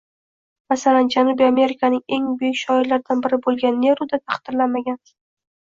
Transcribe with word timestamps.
Masalan, 0.71 1.11
Janubiy 1.15 1.47
Amerikaning 1.49 2.01
eng 2.17 2.25
buyuk 2.39 2.57
shoirlaridan 2.63 3.21
biri 3.29 3.41
bo‘lgan 3.47 3.81
Neruda 3.85 4.23
taqdirlanmagan 4.23 5.03